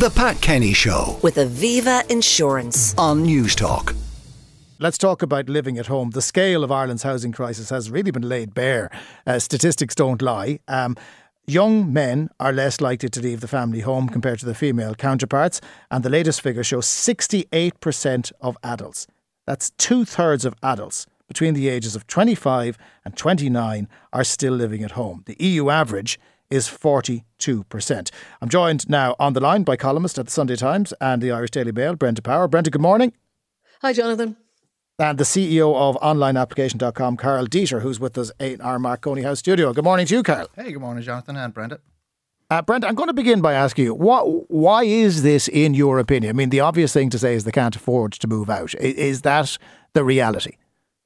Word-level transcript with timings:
The 0.00 0.08
Pat 0.08 0.40
Kenny 0.40 0.72
Show 0.72 1.18
with 1.20 1.36
Aviva 1.36 2.10
Insurance. 2.10 2.94
on 2.96 3.26
Newstalk. 3.26 3.94
Let's 4.78 4.96
talk 4.96 5.20
about 5.20 5.50
living 5.50 5.76
at 5.76 5.88
home. 5.88 6.12
The 6.12 6.22
scale 6.22 6.64
of 6.64 6.72
Ireland's 6.72 7.02
housing 7.02 7.32
crisis 7.32 7.68
has 7.68 7.90
really 7.90 8.10
been 8.10 8.26
laid 8.26 8.54
bare. 8.54 8.90
Uh, 9.26 9.38
statistics 9.38 9.94
don't 9.94 10.22
lie. 10.22 10.60
Um, 10.68 10.96
young 11.46 11.92
men 11.92 12.30
are 12.40 12.50
less 12.50 12.80
likely 12.80 13.10
to 13.10 13.20
leave 13.20 13.42
the 13.42 13.46
family 13.46 13.80
home 13.80 14.08
compared 14.08 14.38
to 14.38 14.46
their 14.46 14.54
female 14.54 14.94
counterparts, 14.94 15.60
and 15.90 16.02
the 16.02 16.08
latest 16.08 16.40
figure 16.40 16.64
shows 16.64 16.86
68% 16.86 18.32
of 18.40 18.56
adults. 18.64 19.06
That's 19.46 19.68
two 19.72 20.06
thirds 20.06 20.46
of 20.46 20.54
adults 20.62 21.04
between 21.28 21.52
the 21.52 21.68
ages 21.68 21.94
of 21.94 22.06
25 22.06 22.78
and 23.04 23.14
29 23.18 23.86
are 24.14 24.24
still 24.24 24.54
living 24.54 24.82
at 24.82 24.92
home. 24.92 25.24
The 25.26 25.36
EU 25.38 25.68
average 25.68 26.18
is 26.50 26.66
42%. 26.68 28.10
I'm 28.40 28.48
joined 28.48 28.88
now 28.88 29.14
on 29.18 29.32
the 29.34 29.40
line 29.40 29.62
by 29.62 29.76
columnist 29.76 30.18
at 30.18 30.26
the 30.26 30.30
Sunday 30.32 30.56
Times 30.56 30.92
and 31.00 31.22
the 31.22 31.30
Irish 31.30 31.50
Daily 31.50 31.72
Mail, 31.72 31.94
Brenda 31.96 32.22
Power. 32.22 32.48
Brenda, 32.48 32.70
good 32.70 32.80
morning 32.82 33.12
Hi, 33.82 33.92
Jonathan. 33.92 34.36
and 34.98 35.16
the 35.18 35.24
CEO 35.24 35.74
of 35.76 35.96
onlineapplication.com, 36.02 37.16
Karl 37.16 37.46
Deeter, 37.46 37.80
who's 37.80 38.00
with 38.00 38.18
us 38.18 38.30
in 38.40 38.60
our 38.60 38.78
Marconi 38.78 39.22
House 39.22 39.38
studio. 39.38 39.72
Good 39.72 39.84
morning 39.84 40.06
to 40.06 40.14
you, 40.16 40.22
Karl. 40.22 40.48
Hey, 40.56 40.72
good 40.72 40.80
morning, 40.80 41.02
Jonathan 41.02 41.36
and 41.36 41.54
Brenda. 41.54 41.80
Uh, 42.50 42.60
Brent, 42.62 42.84
I'm 42.84 42.96
going 42.96 43.06
to 43.06 43.12
begin 43.14 43.40
by 43.40 43.52
asking 43.54 43.84
you, 43.84 43.94
what, 43.94 44.50
why 44.50 44.82
is 44.82 45.22
this, 45.22 45.46
in 45.46 45.72
your 45.72 46.00
opinion? 46.00 46.30
I 46.30 46.32
mean, 46.32 46.50
the 46.50 46.58
obvious 46.58 46.92
thing 46.92 47.08
to 47.10 47.18
say 47.18 47.34
is 47.36 47.44
they 47.44 47.52
can't 47.52 47.76
afford 47.76 48.10
to 48.14 48.26
move 48.26 48.50
out. 48.50 48.74
I- 48.74 48.86
Is 48.86 49.22
that 49.22 49.56
the 49.94 50.02
reality? 50.02 50.56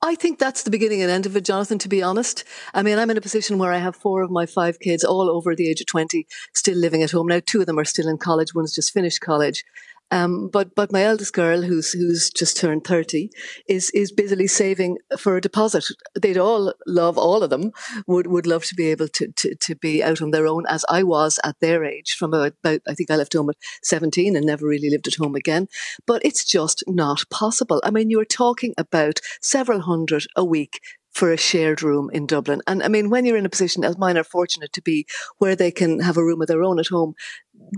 I 0.07 0.17
think 0.17 0.39
that's 0.39 0.65
the 0.65 0.71
beginning 0.71 1.01
and 1.01 1.11
end 1.11 1.25
of 1.25 1.35
it, 1.35 1.47
Jonathan, 1.47 1.79
to 1.79 1.89
be 1.89 2.03
honest. 2.03 2.45
I 2.75 2.83
mean, 2.83 2.99
I'm 2.99 3.09
in 3.09 3.17
a 3.17 3.23
position 3.23 3.57
where 3.57 3.73
I 3.73 3.79
have 3.79 3.97
four 3.97 4.21
of 4.21 4.31
my 4.31 4.45
five 4.45 4.79
kids, 4.79 5.03
all 5.03 5.31
over 5.31 5.57
the 5.57 5.67
age 5.67 5.81
of 5.81 5.87
20, 5.87 6.27
still 6.53 6.77
living 6.77 7.03
at 7.03 7.13
home. 7.13 7.29
Now, 7.29 7.41
two 7.41 7.61
of 7.61 7.67
them 7.67 7.79
are 7.79 7.87
still 7.87 8.09
in 8.09 8.19
college, 8.19 8.55
one's 8.55 8.75
just 8.75 8.93
finished 8.93 9.23
college. 9.23 9.65
Um, 10.11 10.49
but 10.53 10.75
but 10.77 10.93
my 10.93 11.03
eldest 11.03 11.33
girl, 11.33 11.63
who's 11.63 11.93
who's 11.93 12.31
just 12.31 12.57
turned 12.57 12.85
thirty, 12.85 13.31
is 13.69 13.91
is 13.91 14.13
busily 14.13 14.47
saving 14.47 14.99
for 15.19 15.37
a 15.37 15.41
deposit. 15.41 15.85
They'd 16.21 16.39
all 16.39 16.73
love, 16.87 17.19
all 17.19 17.43
of 17.43 17.51
them 17.51 17.73
would 18.07 18.27
would 18.27 18.47
love 18.47 18.65
to 18.67 18.75
be 18.75 18.91
able 18.91 19.09
to 19.09 19.33
to, 19.33 19.55
to 19.57 19.75
be 19.75 20.05
out 20.05 20.23
on 20.23 20.31
their 20.31 20.47
own, 20.47 20.65
as 20.69 20.85
I 20.89 21.03
was 21.03 21.41
at 21.43 21.57
their 21.61 21.85
age. 21.85 22.17
From 22.19 22.33
about, 22.33 22.53
about 22.63 22.81
I 22.87 22.95
think 22.95 23.11
I 23.11 23.17
left 23.17 23.33
home 23.33 23.51
at 23.51 23.57
seventeen 23.83 24.37
and 24.37 24.47
never 24.47 24.67
really 24.67 24.91
lived 24.91 25.09
at 25.09 25.17
home 25.17 25.35
again. 25.35 25.67
But 26.07 26.25
it's 26.25 26.45
just 26.45 26.85
not 26.87 27.25
possible. 27.31 27.81
I 27.83 27.91
mean, 27.91 28.11
you're 28.11 28.25
talking 28.25 28.75
about 28.79 29.21
several 29.41 29.81
hundred 29.81 30.27
a 30.37 30.45
week 30.45 30.81
for 31.13 31.33
a 31.33 31.37
shared 31.37 31.83
room 31.83 32.11
in 32.13 32.27
Dublin. 32.27 32.61
And 32.67 32.83
I 32.83 32.89
mean, 32.89 33.09
when 33.09 33.25
you're 33.25 33.37
in 33.37 33.47
a 33.47 33.51
position 33.51 33.85
as 33.85 33.97
mine 33.97 34.19
are 34.19 34.25
fortunate 34.25 34.73
to 34.75 34.83
be, 34.83 35.07
where 35.39 35.57
they 35.57 35.71
can 35.71 36.01
have 36.01 36.17
a 36.17 36.25
room 36.25 36.43
of 36.43 36.49
their 36.49 36.63
own 36.63 36.79
at 36.79 36.89
home, 36.89 37.15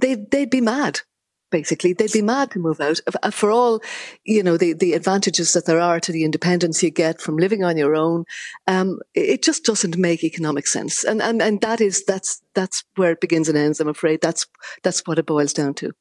they 0.01 0.17
they'd 0.31 0.51
be 0.51 0.61
mad. 0.61 1.01
Basically, 1.57 1.95
they'd 1.95 2.13
be 2.13 2.21
mad 2.21 2.51
to 2.51 2.59
move 2.59 2.83
out 2.83 3.01
for 3.33 3.51
all, 3.51 3.81
you 4.25 4.43
know, 4.43 4.59
the, 4.59 4.75
the 4.75 4.93
advantages 4.93 5.55
that 5.55 5.65
there 5.65 5.81
are 5.81 5.99
to 6.01 6.13
the 6.13 6.23
independence 6.23 6.83
you 6.83 6.91
get 6.91 7.19
from 7.19 7.39
living 7.39 7.65
on 7.65 7.79
your 7.79 7.97
own. 7.97 8.27
Um, 8.67 8.99
it 9.15 9.43
just 9.43 9.65
doesn't 9.65 9.97
make 9.97 10.23
economic 10.23 10.67
sense, 10.67 11.03
and 11.03 11.23
and 11.23 11.41
and 11.41 11.63
that 11.63 11.81
is 11.81 12.05
that's 12.05 12.43
that's 12.53 12.85
where 12.97 13.13
it 13.13 13.23
begins 13.23 13.49
and 13.49 13.57
ends. 13.57 13.81
I'm 13.81 13.89
afraid 13.89 14.21
that's 14.21 14.47
that's 14.83 15.07
what 15.07 15.19
it 15.19 15.25
boils 15.25 15.55
down 15.55 15.73
to. 15.81 15.93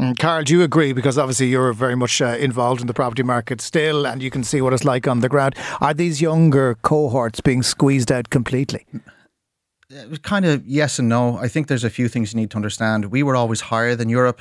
Mm, 0.00 0.16
Karl, 0.16 0.44
do 0.44 0.52
you 0.52 0.62
agree? 0.62 0.92
Because 0.92 1.18
obviously 1.18 1.48
you're 1.48 1.72
very 1.72 1.96
much 1.96 2.22
uh, 2.22 2.36
involved 2.38 2.80
in 2.80 2.86
the 2.86 2.94
property 2.94 3.24
market 3.24 3.60
still, 3.60 4.06
and 4.06 4.22
you 4.22 4.30
can 4.30 4.44
see 4.44 4.60
what 4.60 4.72
it's 4.72 4.84
like 4.84 5.08
on 5.08 5.22
the 5.22 5.28
ground. 5.28 5.56
Are 5.80 5.92
these 5.92 6.22
younger 6.22 6.76
cohorts 6.82 7.40
being 7.40 7.64
squeezed 7.64 8.12
out 8.12 8.30
completely? 8.30 8.86
It 9.90 10.22
kind 10.22 10.44
of 10.44 10.64
yes 10.64 11.00
and 11.00 11.08
no. 11.08 11.36
I 11.38 11.48
think 11.48 11.66
there's 11.66 11.82
a 11.82 11.90
few 11.90 12.06
things 12.06 12.32
you 12.32 12.40
need 12.40 12.52
to 12.52 12.56
understand. 12.56 13.06
We 13.06 13.24
were 13.24 13.34
always 13.34 13.60
higher 13.62 13.96
than 13.96 14.08
Europe 14.08 14.40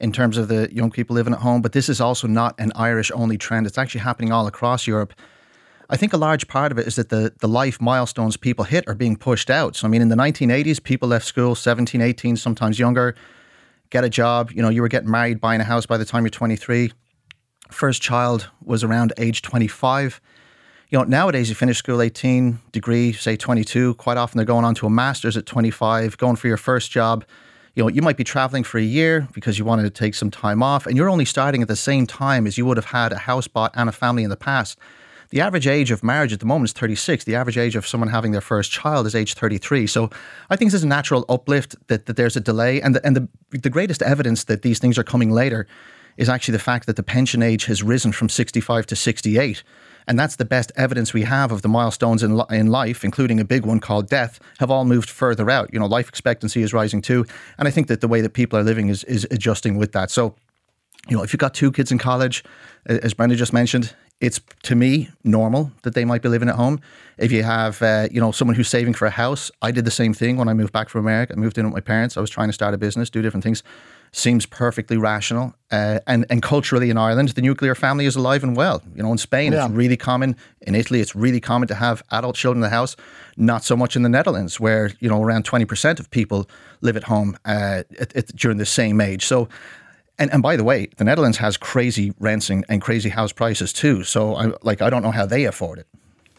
in 0.00 0.12
terms 0.12 0.36
of 0.36 0.48
the 0.48 0.68
young 0.72 0.90
people 0.90 1.14
living 1.14 1.32
at 1.32 1.40
home, 1.40 1.62
but 1.62 1.72
this 1.72 1.88
is 1.88 2.00
also 2.00 2.26
not 2.26 2.54
an 2.58 2.72
Irish 2.74 3.10
only 3.12 3.38
trend. 3.38 3.66
It's 3.66 3.78
actually 3.78 4.00
happening 4.00 4.32
all 4.32 4.46
across 4.46 4.86
Europe. 4.86 5.14
I 5.90 5.96
think 5.96 6.12
a 6.12 6.16
large 6.16 6.48
part 6.48 6.72
of 6.72 6.78
it 6.78 6.86
is 6.86 6.96
that 6.96 7.10
the, 7.10 7.32
the 7.38 7.48
life 7.48 7.80
milestones 7.80 8.36
people 8.36 8.64
hit 8.64 8.88
are 8.88 8.94
being 8.94 9.16
pushed 9.16 9.50
out. 9.50 9.76
So, 9.76 9.86
I 9.86 9.90
mean, 9.90 10.02
in 10.02 10.08
the 10.08 10.16
1980s, 10.16 10.82
people 10.82 11.08
left 11.08 11.26
school 11.26 11.54
17, 11.54 12.00
18, 12.00 12.36
sometimes 12.36 12.78
younger, 12.78 13.14
get 13.90 14.02
a 14.02 14.08
job. 14.08 14.50
You 14.50 14.62
know, 14.62 14.70
you 14.70 14.82
were 14.82 14.88
getting 14.88 15.10
married, 15.10 15.40
buying 15.40 15.60
a 15.60 15.64
house 15.64 15.86
by 15.86 15.98
the 15.98 16.04
time 16.04 16.24
you're 16.24 16.30
23. 16.30 16.92
First 17.70 18.02
child 18.02 18.50
was 18.62 18.82
around 18.82 19.12
age 19.18 19.42
25. 19.42 20.20
You 20.88 20.98
know, 20.98 21.04
nowadays 21.04 21.48
you 21.48 21.54
finish 21.54 21.78
school 21.78 22.00
18, 22.00 22.58
degree, 22.72 23.12
say 23.12 23.36
22. 23.36 23.94
Quite 23.94 24.16
often 24.16 24.38
they're 24.38 24.46
going 24.46 24.64
on 24.64 24.74
to 24.76 24.86
a 24.86 24.90
master's 24.90 25.36
at 25.36 25.46
25, 25.46 26.16
going 26.18 26.36
for 26.36 26.48
your 26.48 26.56
first 26.56 26.90
job. 26.90 27.24
You 27.74 27.82
know, 27.82 27.88
you 27.88 28.02
might 28.02 28.16
be 28.16 28.24
traveling 28.24 28.62
for 28.62 28.78
a 28.78 28.82
year 28.82 29.28
because 29.32 29.58
you 29.58 29.64
wanted 29.64 29.82
to 29.82 29.90
take 29.90 30.14
some 30.14 30.30
time 30.30 30.62
off, 30.62 30.86
and 30.86 30.96
you're 30.96 31.10
only 31.10 31.24
starting 31.24 31.60
at 31.60 31.68
the 31.68 31.76
same 31.76 32.06
time 32.06 32.46
as 32.46 32.56
you 32.56 32.64
would 32.66 32.76
have 32.76 32.86
had 32.86 33.12
a 33.12 33.18
house 33.18 33.48
bought 33.48 33.72
and 33.74 33.88
a 33.88 33.92
family 33.92 34.22
in 34.22 34.30
the 34.30 34.36
past. 34.36 34.78
The 35.30 35.40
average 35.40 35.66
age 35.66 35.90
of 35.90 36.04
marriage 36.04 36.32
at 36.32 36.38
the 36.38 36.46
moment 36.46 36.68
is 36.68 36.72
36. 36.74 37.24
The 37.24 37.34
average 37.34 37.58
age 37.58 37.74
of 37.74 37.86
someone 37.86 38.08
having 38.10 38.30
their 38.30 38.40
first 38.40 38.70
child 38.70 39.06
is 39.06 39.16
age 39.16 39.34
33. 39.34 39.88
So 39.88 40.08
I 40.50 40.54
think 40.54 40.70
this 40.70 40.78
is 40.78 40.84
a 40.84 40.88
natural 40.88 41.24
uplift 41.28 41.74
that, 41.88 42.06
that 42.06 42.16
there's 42.16 42.36
a 42.36 42.40
delay. 42.40 42.80
And, 42.80 42.94
the, 42.94 43.04
and 43.04 43.16
the, 43.16 43.28
the 43.50 43.70
greatest 43.70 44.02
evidence 44.02 44.44
that 44.44 44.62
these 44.62 44.78
things 44.78 44.96
are 44.96 45.02
coming 45.02 45.30
later 45.30 45.66
is 46.16 46.28
actually 46.28 46.52
the 46.52 46.60
fact 46.60 46.86
that 46.86 46.94
the 46.94 47.02
pension 47.02 47.42
age 47.42 47.64
has 47.64 47.82
risen 47.82 48.12
from 48.12 48.28
65 48.28 48.86
to 48.86 48.94
68. 48.94 49.64
And 50.06 50.18
that's 50.18 50.36
the 50.36 50.44
best 50.44 50.70
evidence 50.76 51.14
we 51.14 51.22
have 51.22 51.50
of 51.50 51.62
the 51.62 51.68
milestones 51.68 52.22
in, 52.22 52.40
in 52.50 52.66
life, 52.66 53.04
including 53.04 53.40
a 53.40 53.44
big 53.44 53.64
one 53.64 53.80
called 53.80 54.08
death, 54.08 54.38
have 54.58 54.70
all 54.70 54.84
moved 54.84 55.08
further 55.08 55.48
out. 55.50 55.72
You 55.72 55.80
know, 55.80 55.86
life 55.86 56.08
expectancy 56.08 56.62
is 56.62 56.72
rising 56.72 57.00
too. 57.00 57.24
And 57.58 57.66
I 57.66 57.70
think 57.70 57.88
that 57.88 58.00
the 58.00 58.08
way 58.08 58.20
that 58.20 58.30
people 58.30 58.58
are 58.58 58.62
living 58.62 58.88
is, 58.88 59.04
is 59.04 59.26
adjusting 59.30 59.76
with 59.76 59.92
that. 59.92 60.10
So 60.10 60.34
you 61.08 61.16
know, 61.16 61.22
if 61.22 61.32
you've 61.32 61.40
got 61.40 61.54
two 61.54 61.70
kids 61.70 61.92
in 61.92 61.98
college, 61.98 62.44
as 62.86 63.14
Brenda 63.14 63.36
just 63.36 63.52
mentioned, 63.52 63.94
it's 64.20 64.40
to 64.62 64.74
me 64.74 65.10
normal 65.22 65.72
that 65.82 65.94
they 65.94 66.04
might 66.04 66.22
be 66.22 66.28
living 66.28 66.48
at 66.48 66.54
home. 66.54 66.80
If 67.18 67.32
you 67.32 67.42
have, 67.42 67.82
uh, 67.82 68.08
you 68.10 68.20
know, 68.20 68.32
someone 68.32 68.54
who's 68.54 68.68
saving 68.68 68.94
for 68.94 69.06
a 69.06 69.10
house, 69.10 69.50
I 69.60 69.70
did 69.70 69.84
the 69.84 69.90
same 69.90 70.14
thing 70.14 70.36
when 70.36 70.48
I 70.48 70.54
moved 70.54 70.72
back 70.72 70.88
from 70.88 71.00
America. 71.00 71.34
I 71.36 71.36
moved 71.36 71.58
in 71.58 71.66
with 71.66 71.74
my 71.74 71.80
parents. 71.80 72.16
I 72.16 72.20
was 72.20 72.30
trying 72.30 72.48
to 72.48 72.52
start 72.52 72.74
a 72.74 72.78
business, 72.78 73.10
do 73.10 73.22
different 73.22 73.44
things. 73.44 73.62
Seems 74.16 74.46
perfectly 74.46 74.96
rational. 74.96 75.54
Uh, 75.72 75.98
and 76.06 76.24
and 76.30 76.40
culturally 76.40 76.88
in 76.88 76.96
Ireland, 76.96 77.30
the 77.30 77.42
nuclear 77.42 77.74
family 77.74 78.06
is 78.06 78.14
alive 78.14 78.44
and 78.44 78.56
well. 78.56 78.80
You 78.94 79.02
know, 79.02 79.10
in 79.10 79.18
Spain, 79.18 79.52
Yeah. 79.52 79.64
it's 79.66 79.74
really 79.74 79.96
common. 79.96 80.36
In 80.60 80.76
Italy, 80.76 81.00
it's 81.00 81.16
really 81.16 81.40
common 81.40 81.66
to 81.66 81.74
have 81.74 82.00
adult 82.12 82.36
children 82.36 82.58
in 82.62 82.70
the 82.70 82.76
house. 82.76 82.94
Not 83.36 83.64
so 83.64 83.76
much 83.76 83.96
in 83.96 84.02
the 84.02 84.08
Netherlands, 84.08 84.60
where 84.60 84.92
you 85.00 85.08
know 85.08 85.20
around 85.20 85.44
twenty 85.44 85.64
percent 85.64 85.98
of 85.98 86.08
people 86.10 86.48
live 86.80 86.96
at 86.96 87.04
home 87.04 87.36
uh, 87.44 87.82
at, 87.98 88.14
at, 88.14 88.26
during 88.36 88.58
the 88.58 88.66
same 88.66 89.00
age. 89.00 89.26
So 89.26 89.48
and 90.16 90.32
and 90.32 90.42
by 90.44 90.54
the 90.56 90.64
way, 90.64 90.86
the 90.96 91.04
Netherlands 91.04 91.38
has 91.38 91.56
crazy 91.56 92.12
rents 92.20 92.50
and, 92.50 92.64
and 92.68 92.80
crazy 92.80 93.08
house 93.08 93.32
prices 93.32 93.72
too. 93.72 94.04
So 94.04 94.36
I 94.36 94.52
like 94.62 94.80
I 94.80 94.90
don't 94.90 95.02
know 95.02 95.10
how 95.10 95.26
they 95.26 95.44
afford 95.44 95.80
it. 95.80 95.88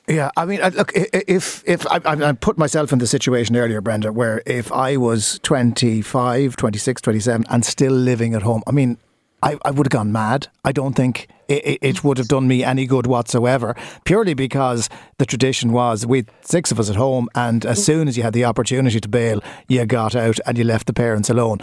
Yeah, 0.07 0.29
I 0.38 0.45
mean, 0.45 0.61
look, 0.61 0.91
if 0.93 1.63
if 1.66 1.88
I, 1.88 1.99
I 2.03 2.31
put 2.33 2.59
myself 2.59 2.93
in 2.93 2.99
the 2.99 3.07
situation 3.07 3.55
earlier, 3.55 3.81
Brenda, 3.81 4.13
where 4.13 4.43
if 4.45 4.71
I 4.71 4.97
was 4.97 5.39
25, 5.41 6.55
26, 6.55 7.01
27 7.01 7.45
and 7.49 7.66
still 7.66 7.93
living 7.93 8.35
at 8.35 8.43
home, 8.43 8.61
I 8.67 8.71
mean, 8.71 8.99
I, 9.41 9.57
I 9.66 9.71
would 9.71 9.88
have 9.88 9.91
gone 9.91 10.11
mad. 10.11 10.47
I 10.63 10.71
don't 10.71 10.95
think 10.95 11.27
it, 11.47 11.79
it, 11.81 12.03
would 12.03 12.19
have 12.19 12.27
done 12.27 12.47
me 12.47 12.63
any 12.63 12.85
good 12.85 13.07
whatsoever, 13.07 13.75
purely 14.03 14.35
because 14.35 14.89
the 15.17 15.25
tradition 15.25 15.71
was 15.71 16.05
we 16.05 16.25
six 16.41 16.72
of 16.72 16.79
us 16.79 16.89
at 16.89 16.95
home, 16.95 17.27
and 17.33 17.66
as 17.66 17.83
soon 17.83 18.07
as 18.07 18.16
you 18.16 18.22
had 18.22 18.33
the 18.33 18.45
opportunity 18.45 18.99
to 18.99 19.09
bail, 19.09 19.41
you 19.67 19.85
got 19.85 20.16
out 20.16 20.39
and 20.45 20.57
you 20.57 20.63
left 20.63 20.85
the 20.85 20.93
parents 20.93 21.31
alone. 21.31 21.59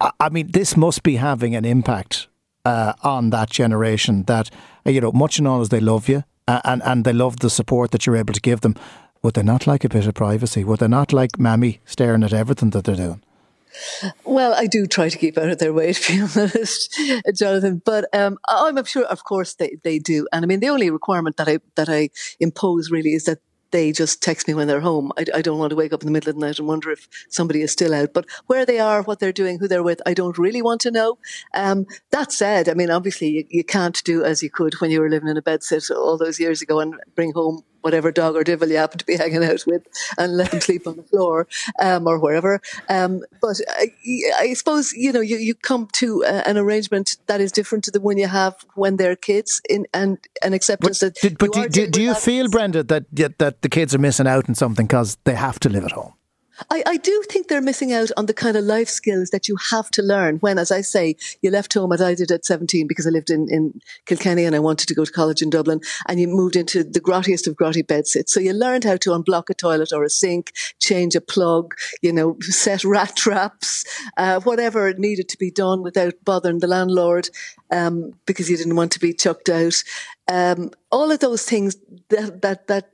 I, 0.00 0.10
I 0.20 0.28
mean, 0.28 0.50
this 0.50 0.76
must 0.76 1.02
be 1.02 1.16
having 1.16 1.56
an 1.56 1.64
impact 1.64 2.28
uh, 2.66 2.92
on 3.02 3.30
that 3.30 3.48
generation. 3.48 4.24
That 4.24 4.50
uh, 4.86 4.90
you 4.90 5.00
know, 5.00 5.12
much 5.12 5.38
and 5.38 5.48
all 5.48 5.62
as 5.62 5.70
they 5.70 5.80
love 5.80 6.08
you, 6.10 6.24
and 6.46 6.82
and 6.84 7.04
they 7.04 7.12
love 7.12 7.40
the 7.40 7.50
support 7.50 7.90
that 7.90 8.06
you're 8.06 8.16
able 8.16 8.34
to 8.34 8.40
give 8.40 8.60
them. 8.60 8.76
Would 9.22 9.34
they 9.34 9.42
not 9.42 9.66
like 9.66 9.84
a 9.84 9.88
bit 9.88 10.06
of 10.06 10.14
privacy? 10.14 10.64
Would 10.64 10.80
they 10.80 10.88
not 10.88 11.12
like 11.12 11.38
mammy 11.38 11.80
staring 11.86 12.22
at 12.22 12.32
everything 12.32 12.70
that 12.70 12.84
they're 12.84 12.94
doing? 12.94 13.22
Well, 14.24 14.54
I 14.54 14.66
do 14.66 14.86
try 14.86 15.08
to 15.08 15.18
keep 15.18 15.36
out 15.36 15.48
of 15.48 15.58
their 15.58 15.72
way, 15.72 15.92
to 15.94 16.12
be 16.12 16.20
honest, 16.20 16.96
Jonathan. 17.34 17.82
But 17.84 18.06
um, 18.14 18.38
I'm 18.48 18.84
sure, 18.84 19.04
of 19.04 19.24
course, 19.24 19.54
they, 19.54 19.76
they 19.82 19.98
do. 19.98 20.26
And 20.32 20.44
I 20.44 20.46
mean, 20.46 20.60
the 20.60 20.68
only 20.68 20.90
requirement 20.90 21.36
that 21.38 21.48
I 21.48 21.58
that 21.74 21.88
I 21.88 22.10
impose 22.40 22.90
really 22.90 23.14
is 23.14 23.24
that 23.24 23.38
they 23.74 23.90
just 23.90 24.22
text 24.22 24.46
me 24.46 24.54
when 24.54 24.68
they're 24.68 24.80
home. 24.80 25.10
I, 25.18 25.24
I 25.34 25.42
don't 25.42 25.58
want 25.58 25.70
to 25.70 25.76
wake 25.76 25.92
up 25.92 26.00
in 26.00 26.06
the 26.06 26.12
middle 26.12 26.30
of 26.30 26.36
the 26.36 26.46
night 26.46 26.60
and 26.60 26.68
wonder 26.68 26.92
if 26.92 27.08
somebody 27.28 27.60
is 27.60 27.72
still 27.72 27.92
out. 27.92 28.14
But 28.14 28.26
where 28.46 28.64
they 28.64 28.78
are, 28.78 29.02
what 29.02 29.18
they're 29.18 29.32
doing, 29.32 29.58
who 29.58 29.66
they're 29.66 29.82
with, 29.82 30.00
I 30.06 30.14
don't 30.14 30.38
really 30.38 30.62
want 30.62 30.80
to 30.82 30.92
know. 30.92 31.18
Um, 31.54 31.86
that 32.12 32.30
said, 32.30 32.68
I 32.68 32.74
mean, 32.74 32.88
obviously, 32.88 33.30
you, 33.30 33.44
you 33.50 33.64
can't 33.64 34.00
do 34.04 34.24
as 34.24 34.44
you 34.44 34.48
could 34.48 34.74
when 34.74 34.92
you 34.92 35.00
were 35.00 35.10
living 35.10 35.28
in 35.28 35.36
a 35.36 35.42
bedsit 35.42 35.90
all 35.90 36.16
those 36.16 36.38
years 36.38 36.62
ago 36.62 36.78
and 36.78 36.94
bring 37.16 37.32
home 37.32 37.64
whatever 37.84 38.10
dog 38.10 38.34
or 38.34 38.42
devil 38.42 38.68
you 38.68 38.76
happen 38.76 38.98
to 38.98 39.04
be 39.04 39.16
hanging 39.18 39.44
out 39.44 39.64
with 39.66 39.86
and 40.18 40.36
let 40.36 40.50
them 40.50 40.60
sleep 40.60 40.86
on 40.86 40.96
the 40.96 41.02
floor 41.02 41.46
um, 41.80 42.06
or 42.06 42.18
wherever. 42.18 42.60
Um, 42.88 43.22
but 43.40 43.60
I, 43.68 43.92
I 44.38 44.54
suppose, 44.54 44.92
you 44.94 45.12
know, 45.12 45.20
you, 45.20 45.36
you 45.36 45.54
come 45.54 45.88
to 45.94 46.24
uh, 46.24 46.42
an 46.46 46.56
arrangement 46.56 47.16
that 47.26 47.40
is 47.40 47.52
different 47.52 47.84
to 47.84 47.90
the 47.90 48.00
one 48.00 48.16
you 48.16 48.26
have 48.26 48.64
when 48.74 48.96
they're 48.96 49.16
kids 49.16 49.60
in, 49.68 49.86
and 49.92 50.18
an 50.42 50.54
acceptance 50.54 51.00
But, 51.00 51.14
that 51.14 51.20
did, 51.20 51.38
but 51.38 51.52
do, 51.52 51.68
do, 51.68 51.86
do 51.86 52.02
you 52.02 52.14
feel, 52.14 52.48
Brenda, 52.48 52.82
that 52.84 53.04
that 53.38 53.62
the 53.62 53.68
kids 53.68 53.94
are 53.94 53.98
missing 53.98 54.26
out 54.26 54.48
on 54.48 54.54
something 54.54 54.86
because 54.86 55.16
they 55.24 55.34
have 55.34 55.60
to 55.60 55.68
live 55.68 55.84
at 55.84 55.92
home? 55.92 56.14
I, 56.70 56.82
I, 56.86 56.96
do 56.98 57.22
think 57.28 57.48
they're 57.48 57.60
missing 57.60 57.92
out 57.92 58.10
on 58.16 58.26
the 58.26 58.34
kind 58.34 58.56
of 58.56 58.64
life 58.64 58.88
skills 58.88 59.30
that 59.30 59.48
you 59.48 59.56
have 59.70 59.90
to 59.92 60.02
learn 60.02 60.36
when, 60.36 60.58
as 60.58 60.70
I 60.70 60.82
say, 60.82 61.16
you 61.42 61.50
left 61.50 61.74
home 61.74 61.92
as 61.92 62.00
I 62.00 62.14
did 62.14 62.30
at 62.30 62.44
17 62.44 62.86
because 62.86 63.06
I 63.06 63.10
lived 63.10 63.30
in, 63.30 63.48
in 63.50 63.80
Kilkenny 64.06 64.44
and 64.44 64.54
I 64.54 64.60
wanted 64.60 64.86
to 64.88 64.94
go 64.94 65.04
to 65.04 65.10
college 65.10 65.42
in 65.42 65.50
Dublin 65.50 65.80
and 66.06 66.20
you 66.20 66.28
moved 66.28 66.56
into 66.56 66.84
the 66.84 67.00
grottiest 67.00 67.48
of 67.48 67.56
grotty 67.56 67.84
bedsits. 67.84 68.32
So 68.32 68.40
you 68.40 68.52
learned 68.52 68.84
how 68.84 68.96
to 68.96 69.10
unblock 69.10 69.50
a 69.50 69.54
toilet 69.54 69.92
or 69.92 70.04
a 70.04 70.10
sink, 70.10 70.52
change 70.78 71.16
a 71.16 71.20
plug, 71.20 71.74
you 72.02 72.12
know, 72.12 72.36
set 72.40 72.84
rat 72.84 73.16
traps, 73.16 73.84
uh, 74.16 74.40
whatever 74.40 74.92
needed 74.94 75.28
to 75.30 75.38
be 75.38 75.50
done 75.50 75.82
without 75.82 76.14
bothering 76.24 76.60
the 76.60 76.68
landlord 76.68 77.30
um, 77.70 78.12
because 78.26 78.48
you 78.48 78.56
didn't 78.56 78.76
want 78.76 78.92
to 78.92 79.00
be 79.00 79.12
chucked 79.12 79.48
out. 79.48 79.82
Um, 80.28 80.70
all 80.90 81.10
of 81.10 81.18
those 81.18 81.44
things 81.44 81.76
that, 82.08 82.42
that, 82.42 82.68
that 82.68 82.90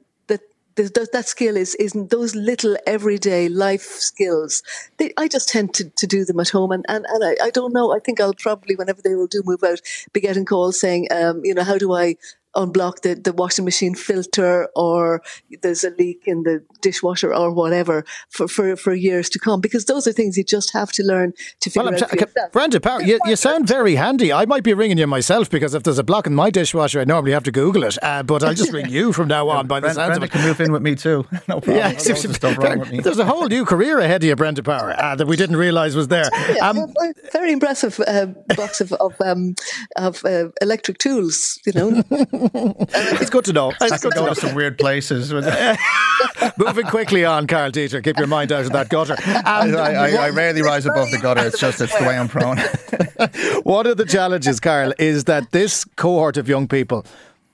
that 0.88 1.26
skill 1.26 1.56
is 1.56 1.74
is 1.76 1.92
those 1.92 2.34
little 2.34 2.76
everyday 2.86 3.48
life 3.48 3.82
skills. 3.82 4.62
They, 4.96 5.12
I 5.16 5.28
just 5.28 5.48
tend 5.48 5.74
to, 5.74 5.90
to 5.90 6.06
do 6.06 6.24
them 6.24 6.40
at 6.40 6.48
home, 6.48 6.72
and 6.72 6.84
and, 6.88 7.04
and 7.08 7.24
I, 7.24 7.46
I 7.46 7.50
don't 7.50 7.72
know. 7.72 7.94
I 7.94 7.98
think 7.98 8.20
I'll 8.20 8.34
probably 8.34 8.76
whenever 8.76 9.02
they 9.02 9.14
will 9.14 9.26
do 9.26 9.42
move 9.44 9.62
out, 9.62 9.80
be 10.12 10.20
getting 10.20 10.44
calls 10.44 10.80
saying, 10.80 11.08
um, 11.10 11.44
you 11.44 11.54
know, 11.54 11.64
how 11.64 11.78
do 11.78 11.92
I 11.92 12.16
unblock 12.56 13.02
the, 13.02 13.14
the 13.14 13.32
washing 13.32 13.64
machine 13.64 13.94
filter 13.94 14.68
or 14.74 15.22
there's 15.62 15.84
a 15.84 15.90
leak 15.90 16.22
in 16.26 16.42
the 16.42 16.62
dishwasher 16.80 17.34
or 17.34 17.52
whatever 17.52 18.04
for, 18.28 18.48
for, 18.48 18.76
for 18.76 18.94
years 18.94 19.28
to 19.30 19.38
come 19.38 19.60
because 19.60 19.84
those 19.84 20.06
are 20.06 20.12
things 20.12 20.36
you 20.36 20.44
just 20.44 20.72
have 20.72 20.90
to 20.92 21.02
learn 21.02 21.32
to 21.60 21.70
figure 21.70 21.90
well, 21.90 22.04
out. 22.04 22.10
T- 22.10 22.24
Brenda 22.52 22.80
Power, 22.80 23.02
you, 23.02 23.18
you 23.24 23.36
sound 23.36 23.68
very 23.68 23.94
handy. 23.94 24.32
I 24.32 24.46
might 24.46 24.64
be 24.64 24.74
ringing 24.74 24.98
you 24.98 25.06
myself 25.06 25.48
because 25.48 25.74
if 25.74 25.82
there's 25.82 25.98
a 25.98 26.04
block 26.04 26.26
in 26.26 26.34
my 26.34 26.50
dishwasher, 26.50 27.00
I 27.00 27.04
normally 27.04 27.32
have 27.32 27.44
to 27.44 27.52
Google 27.52 27.84
it. 27.84 27.96
Uh, 28.02 28.22
but 28.22 28.42
I'll 28.42 28.54
just 28.54 28.72
ring 28.72 28.88
you 28.88 29.12
from 29.12 29.28
now 29.28 29.48
on. 29.48 29.66
by 29.66 29.80
the 29.80 29.88
sounds 29.92 29.96
Brenda 29.96 30.16
of 30.16 30.22
it, 30.24 30.30
can 30.32 30.42
move 30.42 30.60
in 30.60 30.72
with 30.72 30.82
me 30.82 30.94
too. 30.94 31.26
No 31.48 31.60
problem. 31.60 31.76
Yeah, 31.76 33.00
there's 33.00 33.18
a 33.18 33.24
whole 33.24 33.48
new 33.48 33.64
career 33.64 33.98
ahead 33.98 34.22
of 34.22 34.28
you, 34.28 34.36
Brenda 34.36 34.62
Power, 34.62 34.94
uh, 34.96 35.16
that 35.16 35.26
we 35.26 35.36
didn't 35.36 35.56
realise 35.56 35.94
was 35.94 36.06
there. 36.06 36.28
Um, 36.62 36.92
very 37.32 37.50
impressive 37.50 37.98
uh, 38.06 38.26
box 38.54 38.80
of 38.80 38.92
of, 38.92 39.14
um, 39.20 39.54
of 39.96 40.24
uh, 40.24 40.48
electric 40.60 40.98
tools. 40.98 41.58
You 41.66 41.72
know. 41.72 42.02
it's 42.42 43.30
good 43.30 43.44
to 43.46 43.52
know. 43.52 43.72
It's 43.80 43.92
I 43.92 43.98
could 43.98 44.14
go 44.14 44.28
to 44.28 44.34
some 44.34 44.54
weird 44.54 44.78
places. 44.78 45.32
Moving 46.56 46.86
quickly 46.86 47.24
on, 47.24 47.46
Karl 47.46 47.70
Deeter. 47.70 48.00
Keep 48.00 48.18
your 48.18 48.26
mind 48.26 48.52
out 48.52 48.64
of 48.64 48.72
that 48.72 48.88
gutter. 48.88 49.14
Um, 49.14 49.76
I, 49.76 49.94
I, 49.94 50.10
I, 50.26 50.30
rarely 50.30 50.62
rise 50.62 50.86
above 50.86 51.10
the 51.10 51.18
gutter. 51.18 51.46
It's 51.46 51.58
just 51.58 51.80
it's 51.80 51.96
the 51.98 52.04
way 52.04 52.18
I'm 52.18 52.28
prone. 52.28 52.58
One 53.62 53.86
of 53.86 53.96
the 53.96 54.06
challenges, 54.06 54.60
Karl, 54.60 54.92
is 54.98 55.24
that 55.24 55.50
this 55.52 55.84
cohort 55.84 56.36
of 56.36 56.48
young 56.48 56.68
people 56.68 57.04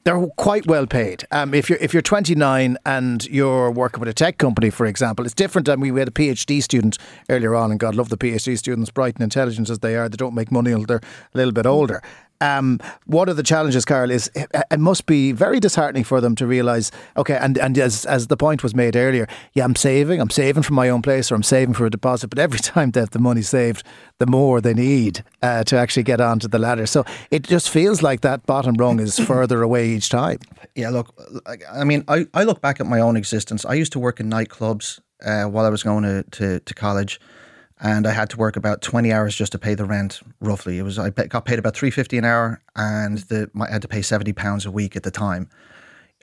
they're 0.06 0.24
quite 0.36 0.64
well 0.68 0.86
paid. 0.86 1.24
Um, 1.32 1.52
if 1.52 1.68
you're 1.68 1.80
if 1.80 1.92
you're 1.92 2.00
29 2.00 2.78
and 2.86 3.26
you're 3.26 3.72
working 3.72 3.98
with 3.98 4.08
a 4.08 4.14
tech 4.14 4.38
company, 4.38 4.70
for 4.70 4.86
example, 4.86 5.24
it's 5.24 5.34
different. 5.34 5.66
And 5.66 5.82
we 5.82 5.88
had 5.98 6.06
a 6.06 6.12
PhD 6.12 6.62
student 6.62 6.96
earlier 7.28 7.56
on, 7.56 7.72
and 7.72 7.80
God 7.80 7.96
love 7.96 8.08
the 8.08 8.16
PhD 8.16 8.56
students, 8.56 8.88
bright 8.88 9.16
and 9.16 9.24
intelligent 9.24 9.68
as 9.68 9.80
they 9.80 9.96
are. 9.96 10.08
They 10.08 10.16
don't 10.16 10.34
make 10.34 10.52
money 10.52 10.70
until 10.70 10.86
they're 10.86 11.00
a 11.34 11.36
little 11.36 11.52
bit 11.52 11.66
older. 11.66 12.04
Um, 12.40 12.80
one 13.06 13.28
of 13.28 13.36
the 13.36 13.42
challenges, 13.42 13.84
Karl, 13.84 14.10
is 14.10 14.30
it 14.34 14.78
must 14.80 15.06
be 15.06 15.32
very 15.32 15.60
disheartening 15.60 16.04
for 16.04 16.20
them 16.20 16.34
to 16.36 16.46
realise, 16.46 16.90
okay, 17.16 17.38
and, 17.40 17.56
and 17.58 17.78
as, 17.78 18.04
as 18.06 18.26
the 18.26 18.36
point 18.36 18.62
was 18.62 18.74
made 18.74 18.96
earlier, 18.96 19.26
yeah, 19.54 19.64
I'm 19.64 19.76
saving, 19.76 20.20
I'm 20.20 20.30
saving 20.30 20.62
for 20.62 20.74
my 20.74 20.88
own 20.88 21.02
place 21.02 21.30
or 21.32 21.34
I'm 21.34 21.42
saving 21.42 21.74
for 21.74 21.86
a 21.86 21.90
deposit, 21.90 22.28
but 22.28 22.38
every 22.38 22.58
time 22.74 22.90
they 22.90 23.00
have 23.00 23.10
the 23.10 23.18
money 23.18 23.42
saved, 23.42 23.84
the 24.18 24.26
more 24.26 24.60
they 24.60 24.74
need 24.74 25.24
uh, 25.42 25.64
to 25.64 25.76
actually 25.76 26.02
get 26.02 26.20
onto 26.20 26.48
the 26.48 26.58
ladder. 26.58 26.86
So 26.86 27.04
it 27.30 27.42
just 27.42 27.70
feels 27.70 28.02
like 28.02 28.20
that 28.22 28.46
bottom 28.46 28.74
rung 28.74 29.00
is 29.00 29.18
further 29.26 29.62
away 29.62 29.88
each 29.88 30.08
time. 30.08 30.38
Yeah, 30.74 30.90
look, 30.90 31.14
I 31.72 31.84
mean, 31.84 32.04
I, 32.08 32.26
I 32.34 32.44
look 32.44 32.60
back 32.60 32.80
at 32.80 32.86
my 32.86 33.00
own 33.00 33.16
existence. 33.16 33.64
I 33.64 33.74
used 33.74 33.92
to 33.92 33.98
work 33.98 34.20
in 34.20 34.30
nightclubs 34.30 35.00
uh, 35.24 35.44
while 35.44 35.64
I 35.64 35.70
was 35.70 35.82
going 35.82 36.04
to, 36.04 36.22
to, 36.32 36.60
to 36.60 36.74
college 36.74 37.20
and 37.80 38.06
I 38.06 38.12
had 38.12 38.30
to 38.30 38.36
work 38.36 38.56
about 38.56 38.80
20 38.80 39.12
hours 39.12 39.34
just 39.34 39.52
to 39.52 39.58
pay 39.58 39.74
the 39.74 39.84
rent 39.84 40.20
roughly. 40.40 40.78
It 40.78 40.82
was 40.82 40.98
I 40.98 41.10
got 41.10 41.44
paid 41.44 41.58
about 41.58 41.76
350 41.76 42.18
an 42.18 42.24
hour 42.24 42.60
and 42.74 43.18
the, 43.18 43.50
I 43.60 43.72
had 43.72 43.82
to 43.82 43.88
pay 43.88 44.02
70 44.02 44.32
pounds 44.32 44.64
a 44.64 44.70
week 44.70 44.96
at 44.96 45.02
the 45.02 45.10
time. 45.10 45.48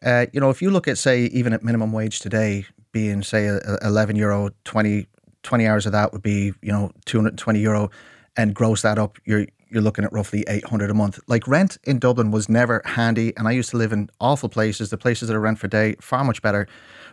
Uh, 0.04 0.26
you 0.34 0.40
know, 0.40 0.50
if 0.50 0.62
you 0.62 0.72
look 0.72 0.88
at 0.88 0.98
say 0.98 1.26
even 1.26 1.54
at 1.54 1.64
minimum 1.64 1.92
wage 1.92 2.20
today 2.20 2.66
being 2.92 3.24
say 3.24 3.48
a 3.48 3.78
11 3.84 4.16
euro 4.16 4.50
20 4.66 5.08
20 5.44 5.68
hours 5.68 5.86
of 5.86 5.92
that 5.92 6.14
would 6.14 6.22
be, 6.22 6.54
you 6.62 6.72
know, 6.72 6.92
220 7.06 7.60
euro 7.60 7.90
and 8.36 8.56
gross 8.56 8.82
that 8.82 8.98
up 8.98 9.18
you're 9.26 9.46
you're 9.70 9.82
looking 9.82 10.06
at 10.06 10.14
roughly 10.14 10.44
800 10.48 10.92
a 10.92 10.94
month. 10.94 11.20
Like 11.28 11.48
rent 11.48 11.78
in 11.84 11.98
Dublin 11.98 12.30
was 12.32 12.50
never 12.50 12.82
handy 12.86 13.36
and 13.38 13.48
I 13.48 13.52
used 13.52 13.70
to 13.72 13.78
live 13.78 13.92
in 13.92 14.10
awful 14.20 14.50
places. 14.50 14.90
The 14.90 14.98
places 14.98 15.28
that 15.28 15.36
are 15.36 15.40
rent 15.40 15.60
for 15.60 15.68
day 15.68 15.96
far 16.02 16.24
much 16.24 16.42
better. 16.42 16.68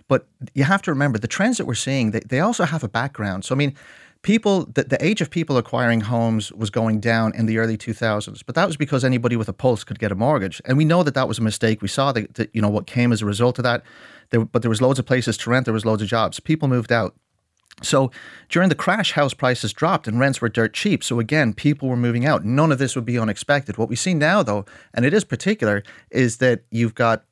But 0.09 0.27
you 0.55 0.65
have 0.65 0.83
to 0.83 0.91
remember 0.91 1.19
the 1.19 1.29
trends 1.29 1.59
that 1.59 1.67
we're 1.67 1.75
seeing, 1.75 2.11
they, 2.11 2.21
they 2.21 2.41
also 2.41 2.65
have 2.65 2.83
a 2.83 2.89
background. 2.89 3.45
So 3.45 3.55
I 3.55 3.59
mean, 3.59 3.77
people 4.23 4.67
the, 4.67 4.85
the 4.85 5.03
age 5.05 5.21
of 5.21 5.31
people 5.31 5.57
acquiring 5.57 6.03
homes 6.03 6.53
was 6.53 6.71
going 6.71 7.01
down 7.01 7.35
in 7.35 7.47
the 7.47 7.59
early 7.59 7.77
2000s 7.77 8.43
but 8.45 8.55
that 8.55 8.67
was 8.67 8.77
because 8.77 9.05
anybody 9.05 9.37
with 9.37 9.49
a 9.49 9.53
pulse 9.53 9.85
could 9.85 9.99
get 9.99 10.13
a 10.13 10.15
mortgage 10.15 10.61
and 10.65 10.77
we 10.77 10.85
know 10.85 11.03
that 11.03 11.15
that 11.15 11.29
was 11.29 11.39
a 11.39 11.43
mistake 11.43 11.81
we 11.81 11.89
saw 11.89 12.13
that, 12.13 12.35
that 12.35 12.51
you 12.55 12.61
know 12.61 12.69
what 12.69 12.87
came 12.87 13.13
as 13.13 13.23
a 13.23 13.27
result 13.27 13.59
of 13.59 13.63
that 13.63 13.83
there, 14.31 14.45
but 14.45 14.63
there 14.63 14.69
was 14.69 14.83
loads 14.83 14.99
of 14.99 15.07
places 15.07 15.37
to 15.37 15.51
rent 15.51 15.65
there 15.65 15.75
was 15.75 15.87
loads 15.87 16.03
of 16.03 16.09
jobs 16.09 16.39
people 16.39 16.69
moved 16.69 16.93
out 16.93 17.15
so 17.83 18.11
during 18.49 18.69
the 18.69 18.75
crash, 18.75 19.13
house 19.13 19.35
prices 19.35 19.73
dropped 19.73 20.07
and 20.07 20.19
rents 20.19 20.41
were 20.41 20.49
dirt 20.49 20.75
cheap. 20.75 21.03
So 21.03 21.19
again, 21.19 21.55
people 21.55 21.89
were 21.89 21.97
moving 21.97 22.27
out. 22.27 22.45
None 22.45 22.73
of 22.73 22.79
this 22.79 22.95
would 22.95 23.05
be 23.05 23.19
unexpected. 23.19 23.79
What 23.79 23.89
we 23.89 23.97
see 23.97 24.13
now, 24.13 24.43
though, 24.43 24.67
and 24.93 25.05
it 25.05 25.15
is 25.15 25.25
particular, 25.25 25.83
is 26.11 26.39
that 26.39 26.65
you've 26.71 26.95
got 26.95 27.25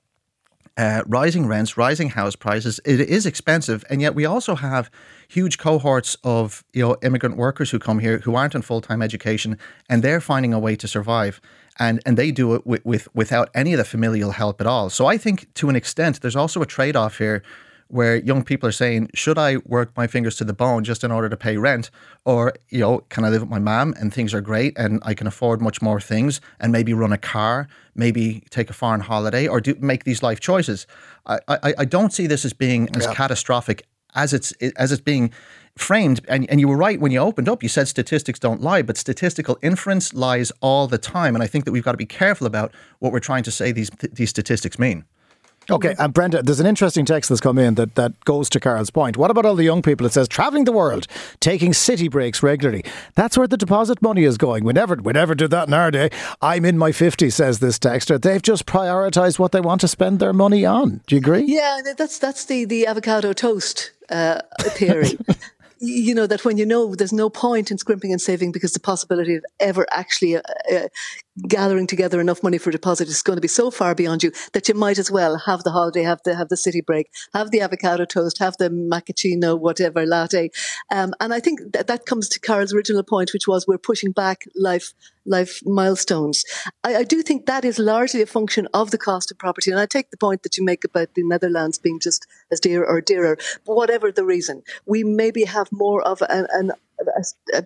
uh, 0.79 1.03
rising 1.07 1.47
rents, 1.47 1.77
rising 1.77 2.11
house 2.11 2.37
prices. 2.37 2.81
It 2.85 3.01
is 3.01 3.27
expensive, 3.27 3.85
and 3.91 4.01
yet 4.01 4.15
we 4.15 4.25
also 4.25 4.55
have 4.55 4.91
huge 5.27 5.59
cohorts 5.59 6.17
of 6.23 6.65
you 6.73 6.83
know 6.83 6.97
immigrant 7.03 7.37
workers 7.37 7.71
who 7.71 7.81
come 7.81 7.99
here 7.99 8.21
who 8.21 8.37
aren't 8.37 8.55
in 8.55 8.63
full 8.63 8.81
time 8.81 9.03
education, 9.03 9.59
and 9.91 10.03
they're 10.03 10.21
finding 10.21 10.55
a 10.55 10.59
way 10.59 10.77
to 10.77 10.87
survive, 10.87 11.41
and 11.81 12.01
and 12.07 12.17
they 12.17 12.31
do 12.31 12.55
it 12.55 12.65
with, 12.65 12.85
with 12.87 13.09
without 13.13 13.51
any 13.55 13.73
of 13.73 13.79
the 13.79 13.85
familial 13.85 14.31
help 14.31 14.61
at 14.61 14.67
all. 14.69 14.89
So 14.89 15.07
I 15.07 15.19
think 15.19 15.53
to 15.55 15.69
an 15.69 15.75
extent, 15.75 16.23
there's 16.23 16.37
also 16.37 16.63
a 16.63 16.67
trade 16.67 16.95
off 16.95 17.19
here 17.19 17.43
where 17.89 18.17
young 18.17 18.45
people 18.45 18.69
are 18.69 18.73
saying, 18.73 19.11
should 19.15 19.39
I 19.39 19.57
work 19.65 19.97
my 19.97 20.07
fingers 20.07 20.37
to 20.37 20.45
the 20.45 20.53
bone 20.53 20.85
just 20.85 21.03
in 21.03 21.11
order 21.11 21.29
to 21.29 21.37
pay 21.37 21.57
rent? 21.57 21.91
Or, 22.25 22.55
you 22.69 22.81
know, 22.81 22.99
can 23.09 23.25
I 23.25 23.31
live 23.31 23.41
with 23.43 23.51
my 23.51 23.59
mom 23.59 23.95
and 23.99 24.13
things 24.13 24.35
are 24.35 24.41
great 24.43 24.79
and 24.79 25.01
I 25.05 25.15
can 25.15 25.27
afford 25.27 25.61
much 25.61 25.81
more 25.81 26.01
things 26.01 26.41
and 26.61 26.71
maybe 26.71 26.93
run 26.93 27.13
a 27.13 27.19
car, 27.19 27.67
maybe 27.95 28.45
take 28.51 28.69
a 28.71 28.75
foreign 28.75 29.01
holiday 29.01 29.49
or 29.49 29.61
do 29.61 29.75
make 29.81 30.05
these 30.05 30.23
life 30.23 30.39
choices? 30.39 30.87
I, 31.27 31.39
I, 31.49 31.75
I 31.79 31.85
don't 31.85 32.13
see 32.13 32.27
this 32.27 32.45
as 32.45 32.53
being 32.53 32.95
as 32.95 33.05
yeah. 33.05 33.15
catastrophic 33.15 33.87
as 34.15 34.33
it's 34.33 34.53
as 34.77 34.93
it's 34.93 35.03
being 35.03 35.33
framed 35.77 36.21
and, 36.29 36.49
and 36.51 36.61
you 36.61 36.67
were 36.67 36.77
right 36.77 37.01
when 37.01 37.13
you 37.13 37.21
opened 37.21 37.49
up 37.49 37.63
you 37.63 37.69
said 37.69 37.87
statistics 37.87 38.39
don't 38.39 38.61
lie 38.61 38.83
but 38.83 38.97
statistical 38.97 39.59
inference 39.63 40.13
lies 40.13 40.51
all 40.61 40.89
the 40.89 40.99
time 40.99 41.35
and 41.35 41.45
i 41.45 41.47
think 41.47 41.65
that 41.65 41.73
we've 41.73 41.85
got 41.85 41.93
to 41.93 41.99
be 41.99 42.07
careful 42.07 42.47
about 42.47 42.73
what 42.99 43.13
we're 43.13 43.21
trying 43.21 43.43
to 43.43 43.51
say 43.51 43.71
these 43.71 43.91
these 44.13 44.31
statistics 44.31 44.79
mean 44.79 45.05
Okay, 45.71 45.95
and 45.99 46.15
Brenda, 46.15 46.43
there's 46.43 46.61
an 46.61 46.67
interesting 46.67 47.05
text 47.05 47.29
that's 47.29 47.41
come 47.43 47.59
in 47.59 47.75
that, 47.75 47.95
that 47.97 48.25
goes 48.25 48.49
to 48.51 48.61
Karl's 48.61 48.91
point. 48.91 49.19
What 49.19 49.31
about 49.31 49.45
all 49.45 49.55
the 49.55 49.65
young 49.65 49.83
people? 49.83 50.07
It 50.07 50.15
says 50.15 50.27
travelling 50.27 50.65
the 50.65 50.73
world, 50.73 51.07
taking 51.41 51.75
city 51.75 52.09
breaks 52.09 52.43
regularly. 52.43 52.85
That's 53.15 53.37
where 53.37 53.47
the 53.47 53.59
deposit 53.59 54.01
money 54.01 54.25
is 54.25 54.39
going. 54.39 54.65
We 54.65 54.73
never, 54.73 54.97
we 54.97 55.13
never 55.13 55.35
did 55.35 55.51
that 55.51 55.69
in 55.69 55.75
our 55.75 55.91
day. 55.91 56.09
I'm 56.41 56.65
in 56.65 56.79
my 56.79 56.91
50s, 56.91 57.33
says 57.33 57.59
this 57.59 57.79
texter. 57.79 58.21
They've 58.21 58.41
just 58.41 58.65
prioritised 58.65 59.39
what 59.39 59.53
they 59.53 59.61
want 59.61 59.83
to 59.83 59.89
spend 59.89 60.21
their 60.21 60.33
money 60.33 60.65
on. 60.65 61.03
Do 61.07 61.17
you 61.17 61.19
agree? 61.19 61.45
Yeah, 61.47 61.81
that's 61.97 62.19
that's 62.19 62.47
the 62.47 62.65
the 62.65 62.87
avocado 62.87 63.33
toast 63.33 63.93
uh, 64.09 64.41
theory. 64.61 65.19
you 65.81 66.15
know 66.15 66.27
that 66.27 66.45
when 66.45 66.57
you 66.57 66.67
know 66.67 66.95
there's 66.95 67.13
no 67.13 67.31
point 67.31 67.71
in 67.71 67.79
scrimping 67.79 68.13
and 68.13 68.21
saving 68.21 68.53
because 68.53 68.73
the 68.73 68.81
possibility 68.81 69.37
of 69.37 69.45
ever 69.61 69.87
actually 69.91 70.37
uh, 70.37 70.43
uh, 70.73 70.89
gathering 71.47 71.87
together 71.87 72.21
enough 72.21 72.43
money 72.43 72.59
for 72.59 72.71
a 72.71 72.73
deposit 72.73 73.09
is 73.09 73.23
going 73.23 73.37
to 73.37 73.41
be 73.41 73.49
so 73.49 73.71
far 73.71 73.95
beyond 73.95 74.23
you 74.23 74.33
that 74.53 74.69
you 74.69 74.75
might 74.75 74.99
as 74.99 75.11
well 75.11 75.39
have 75.39 75.63
the 75.63 75.71
holiday, 75.71 76.03
have 76.03 76.21
the 76.25 76.35
have 76.35 76.49
the 76.49 76.57
city 76.57 76.81
break, 76.81 77.11
have 77.35 77.51
the 77.51 77.61
avocado 77.61 78.05
toast, 78.05 78.39
have 78.39 78.57
the 78.59 78.71
macchiato, 78.71 79.59
whatever 79.59 80.05
latte. 80.07 80.51
Um, 80.91 81.15
and 81.21 81.33
I 81.33 81.41
think 81.41 81.73
that 81.73 81.87
that 81.87 82.07
comes 82.07 82.29
to 82.31 82.41
Karl's 82.41 82.73
original 82.73 83.03
point, 83.03 83.33
which 83.33 83.47
was 83.47 83.67
we're 83.67 83.79
pushing 83.79 84.13
back 84.13 84.45
life 84.55 84.93
life 85.27 85.61
milestones. 85.65 86.45
I, 86.83 86.97
I, 86.97 87.05
do 87.05 87.23
think 87.23 87.45
that 87.47 87.65
is 87.65 87.79
largely 87.79 88.23
a 88.23 88.27
function 88.27 88.67
of 88.73 88.91
the 88.91 88.99
cost 88.99 89.31
of 89.31 89.39
property. 89.39 89.71
And 89.71 89.79
I 89.79 89.85
take 89.85 90.11
the 90.11 90.17
point 90.17 90.43
that 90.43 90.57
you 90.57 90.65
make 90.65 90.85
about 90.85 91.15
the 91.15 91.23
Netherlands 91.23 91.79
being 91.79 92.01
just 92.01 92.27
as 92.51 92.61
dear 92.61 92.83
or 92.83 93.03
dearer. 93.03 93.37
But 93.67 93.77
whatever 93.77 94.11
the 94.11 94.25
reason, 94.25 94.63
we 94.87 95.05
maybe 95.05 95.45
have 95.45 95.69
more 95.71 96.03
of 96.03 96.23
an, 96.23 96.47
an 96.51 96.73
a, 97.01 97.59
a 97.59 97.65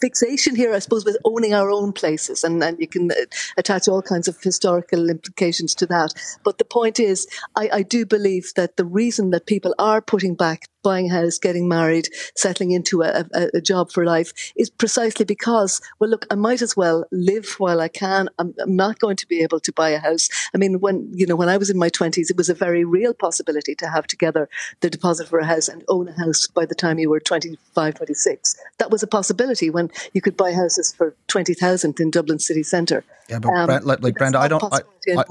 fixation 0.00 0.56
here, 0.56 0.74
I 0.74 0.78
suppose, 0.78 1.04
with 1.04 1.16
owning 1.24 1.54
our 1.54 1.70
own 1.70 1.92
places, 1.92 2.44
and, 2.44 2.62
and 2.62 2.78
you 2.78 2.88
can 2.88 3.10
uh, 3.10 3.14
attach 3.56 3.88
all 3.88 4.02
kinds 4.02 4.28
of 4.28 4.40
historical 4.42 5.10
implications 5.10 5.74
to 5.76 5.86
that. 5.86 6.12
But 6.44 6.58
the 6.58 6.64
point 6.64 7.00
is, 7.00 7.26
I, 7.54 7.70
I 7.72 7.82
do 7.82 8.06
believe 8.06 8.52
that 8.56 8.76
the 8.76 8.84
reason 8.84 9.30
that 9.30 9.46
people 9.46 9.74
are 9.78 10.00
putting 10.00 10.34
back 10.34 10.68
buying 10.86 11.10
a 11.10 11.14
house, 11.14 11.38
getting 11.38 11.66
married, 11.66 12.08
settling 12.36 12.70
into 12.70 13.02
a, 13.02 13.24
a, 13.34 13.50
a, 13.54 13.60
job 13.60 13.90
for 13.90 14.04
life 14.04 14.30
is 14.54 14.70
precisely 14.70 15.24
because, 15.24 15.80
well, 15.98 16.08
look, 16.08 16.24
I 16.30 16.36
might 16.36 16.62
as 16.62 16.76
well 16.76 17.04
live 17.10 17.56
while 17.58 17.80
I 17.80 17.88
can. 17.88 18.28
I'm, 18.38 18.54
I'm, 18.62 18.76
not 18.76 19.00
going 19.00 19.16
to 19.16 19.26
be 19.26 19.42
able 19.42 19.58
to 19.58 19.72
buy 19.72 19.88
a 19.90 19.98
house. 19.98 20.28
I 20.54 20.58
mean, 20.58 20.78
when, 20.78 21.10
you 21.12 21.26
know, 21.26 21.34
when 21.34 21.48
I 21.48 21.56
was 21.56 21.70
in 21.70 21.78
my 21.78 21.90
20s, 21.90 22.30
it 22.30 22.36
was 22.36 22.48
a 22.48 22.54
very 22.54 22.84
real 22.84 23.14
possibility 23.14 23.74
to 23.74 23.88
have 23.88 24.06
together 24.06 24.48
the 24.80 24.88
deposit 24.88 25.26
for 25.26 25.40
a 25.40 25.44
house 25.44 25.66
and 25.66 25.82
own 25.88 26.06
a 26.06 26.12
house 26.12 26.46
by 26.46 26.64
the 26.64 26.76
time 26.76 27.00
you 27.00 27.10
were 27.10 27.18
25, 27.18 27.94
26. 27.96 28.56
That 28.78 28.92
was 28.92 29.02
a 29.02 29.08
possibility 29.08 29.70
when 29.70 29.85
you 30.12 30.20
could 30.20 30.36
buy 30.36 30.52
houses 30.52 30.92
for 30.92 31.14
20,000 31.28 32.00
in 32.00 32.10
Dublin 32.10 32.38
city 32.38 32.62
centre. 32.62 33.04
Yeah, 33.28 33.38
but 33.38 33.50
um, 33.50 33.66
Brent, 33.66 33.86
like, 33.86 34.02
like 34.02 34.14
Brenda, 34.14 34.38
I 34.38 34.48
don't, 34.48 34.62
I, 34.62 34.80
I, 35.16 35.24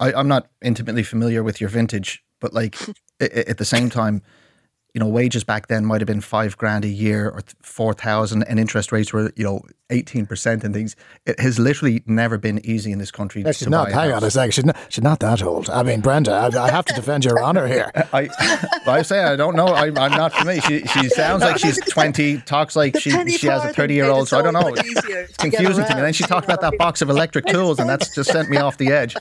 I, 0.00 0.12
I'm 0.14 0.28
not 0.28 0.48
intimately 0.62 1.02
familiar 1.02 1.42
with 1.42 1.60
your 1.60 1.70
vintage, 1.70 2.24
but 2.40 2.52
like 2.52 2.76
at 3.20 3.58
the 3.58 3.64
same 3.64 3.90
time, 3.90 4.22
you 4.94 5.00
know, 5.00 5.08
wages 5.08 5.42
back 5.42 5.68
then 5.68 5.86
might 5.86 6.00
have 6.00 6.06
been 6.06 6.20
five 6.20 6.56
grand 6.58 6.84
a 6.84 6.88
year 6.88 7.30
or 7.30 7.40
four 7.62 7.94
thousand, 7.94 8.42
and 8.44 8.60
interest 8.60 8.92
rates 8.92 9.12
were, 9.12 9.32
you 9.36 9.44
know, 9.44 9.62
eighteen 9.88 10.26
percent 10.26 10.64
and 10.64 10.74
things. 10.74 10.96
It 11.24 11.40
has 11.40 11.58
literally 11.58 12.02
never 12.04 12.36
been 12.36 12.64
easy 12.64 12.92
in 12.92 12.98
this 12.98 13.10
country. 13.10 13.42
she's 13.52 13.68
not. 13.68 13.90
Hang 13.90 14.12
on 14.12 14.22
a 14.22 14.30
second. 14.30 14.52
She's 14.52 14.64
not, 14.66 14.76
she's 14.90 15.02
not 15.02 15.20
that 15.20 15.42
old. 15.42 15.70
I 15.70 15.82
mean, 15.82 16.02
Brenda, 16.02 16.32
I, 16.32 16.62
I 16.62 16.70
have 16.70 16.84
to 16.86 16.94
defend 16.94 17.24
your 17.24 17.42
honour 17.42 17.66
here. 17.66 17.90
I, 18.12 18.28
I 18.86 19.00
say 19.00 19.22
I 19.22 19.34
don't 19.36 19.56
know. 19.56 19.68
I, 19.68 19.86
am 19.86 19.94
not 19.94 20.34
for 20.34 20.44
me. 20.44 20.60
She, 20.60 20.84
she 20.84 21.08
sounds 21.08 21.42
like 21.42 21.58
she's 21.58 21.80
twenty, 21.86 22.38
talks 22.38 22.76
like 22.76 22.98
she 22.98 23.10
she 23.30 23.46
has 23.46 23.64
a 23.64 23.72
thirty 23.72 23.94
year 23.94 24.10
old. 24.10 24.28
So 24.28 24.38
I 24.38 24.42
don't 24.42 24.52
know. 24.52 24.74
It's 24.76 25.36
confusing 25.38 25.84
to 25.84 25.90
me. 25.90 25.96
And 25.96 26.04
then 26.04 26.12
she 26.12 26.24
talked 26.24 26.44
about 26.44 26.60
that 26.60 26.76
box 26.76 27.00
of 27.00 27.08
electric 27.08 27.46
tools, 27.54 27.78
and 27.78 27.88
that's 27.88 28.14
just 28.14 28.30
sent 28.30 28.50
me 28.50 28.58
off 28.58 28.76
the 28.76 28.88
edge. 28.88 29.16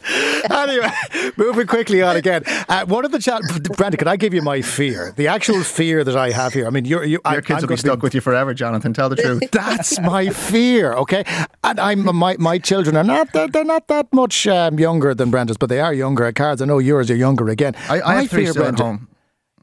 anyway, 0.50 0.92
moving 1.38 1.68
quickly 1.68 2.02
on 2.02 2.18
again. 2.18 2.44
Uh, 2.68 2.86
one 2.86 3.06
of 3.06 3.12
the 3.12 3.20
chat, 3.20 3.42
Brenda, 3.78 3.96
can 3.96 4.10
I 4.10 4.18
give 4.18 4.34
you 4.34 4.42
my 4.42 4.62
fear? 4.62 5.14
The 5.16 5.28
actual 5.28 5.61
fear 5.64 6.04
that 6.04 6.16
I 6.16 6.32
have 6.32 6.54
here. 6.54 6.68
I 6.68 6.70
mean, 6.70 6.86
you're, 6.86 7.04
you, 7.04 7.20
your 7.30 7.42
kids 7.42 7.64
I'm 7.64 7.70
will 7.70 7.76
be 7.76 7.78
stuck 7.78 8.00
be, 8.00 8.04
with 8.04 8.16
you 8.16 8.22
forever, 8.22 8.54
Jonathan. 8.54 8.94
Tell 8.94 9.10
the 9.10 9.16
truth. 9.22 9.50
That's 9.52 10.00
my 10.00 10.30
fear. 10.30 10.94
Okay, 10.94 11.24
and 11.64 11.80
I'm 11.80 12.16
my 12.16 12.36
my 12.38 12.58
children 12.58 12.96
are 12.96 13.04
not 13.04 13.32
they're, 13.34 13.48
they're 13.48 13.66
not 13.66 13.88
that 13.88 14.12
much 14.14 14.48
um, 14.48 14.80
younger 14.80 15.14
than 15.14 15.32
Brenda's, 15.32 15.58
but 15.58 15.70
they 15.70 15.80
are 15.80 15.94
younger 15.94 16.26
at 16.26 16.36
cards. 16.36 16.62
I 16.62 16.66
know 16.66 16.80
yours 16.80 17.10
are 17.12 17.16
younger 17.16 17.50
again. 17.50 17.76
I, 17.90 18.02
I 18.02 18.16
have 18.22 18.30
three 18.30 18.44
fear, 18.44 18.54
still 18.54 18.64
Brenda, 18.64 18.84
at 18.84 18.86
home. 18.86 19.08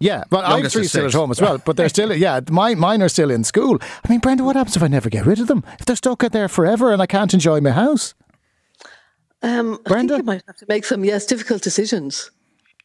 Yeah, 0.01 0.25
but 0.31 0.45
I 0.45 0.61
have 0.61 0.73
three 0.73 0.85
still 0.85 1.07
at 1.07 1.13
home 1.13 1.31
as 1.31 1.41
well. 1.41 1.59
But 1.59 1.77
they're 1.77 1.89
still, 1.89 2.13
yeah, 2.15 2.41
my, 2.51 2.75
mine 2.75 3.03
are 3.03 3.09
still 3.09 3.31
in 3.31 3.45
school. 3.45 3.79
I 3.83 4.09
mean, 4.09 4.21
Brenda, 4.21 4.45
what 4.45 4.57
happens 4.57 4.77
if 4.77 4.83
I 4.83 4.89
never 4.89 5.11
get 5.11 5.27
rid 5.27 5.41
of 5.41 5.49
them? 5.49 5.65
If 5.79 5.87
they're 5.87 5.97
stuck 5.97 6.23
out 6.23 6.33
there 6.33 6.49
forever 6.49 6.93
and 6.93 7.03
I 7.03 7.07
can't 7.07 7.35
enjoy 7.35 7.61
my 7.61 7.71
house? 7.71 8.15
Um, 9.43 9.81
Brenda? 9.85 10.15
I 10.15 10.17
think 10.17 10.27
you 10.27 10.33
might 10.33 10.43
have 10.47 10.57
to 10.57 10.67
make 10.69 10.85
some, 10.85 11.05
yes, 11.05 11.27
difficult 11.27 11.63
decisions 11.63 12.31